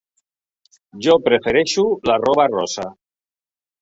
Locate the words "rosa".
2.57-2.89